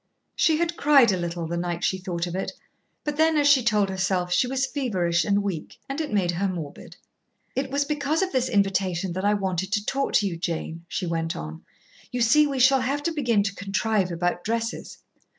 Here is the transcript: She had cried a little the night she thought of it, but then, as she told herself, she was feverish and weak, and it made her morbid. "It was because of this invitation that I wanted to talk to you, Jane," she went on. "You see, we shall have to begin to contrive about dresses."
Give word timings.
She 0.35 0.57
had 0.57 0.77
cried 0.77 1.11
a 1.11 1.15
little 1.15 1.45
the 1.45 1.57
night 1.57 1.83
she 1.83 1.99
thought 1.99 2.25
of 2.25 2.33
it, 2.35 2.53
but 3.03 3.17
then, 3.17 3.37
as 3.37 3.47
she 3.47 3.61
told 3.63 3.87
herself, 3.89 4.33
she 4.33 4.47
was 4.47 4.65
feverish 4.65 5.23
and 5.23 5.43
weak, 5.43 5.79
and 5.87 6.01
it 6.01 6.11
made 6.11 6.31
her 6.31 6.47
morbid. 6.47 6.97
"It 7.55 7.69
was 7.69 7.85
because 7.85 8.23
of 8.23 8.31
this 8.31 8.49
invitation 8.49 9.13
that 9.13 9.25
I 9.25 9.35
wanted 9.35 9.71
to 9.73 9.85
talk 9.85 10.13
to 10.13 10.27
you, 10.27 10.37
Jane," 10.37 10.85
she 10.87 11.05
went 11.05 11.35
on. 11.35 11.63
"You 12.11 12.21
see, 12.21 12.47
we 12.47 12.57
shall 12.57 12.81
have 12.81 13.03
to 13.03 13.11
begin 13.11 13.43
to 13.43 13.53
contrive 13.53 14.11
about 14.11 14.43
dresses." 14.43 14.97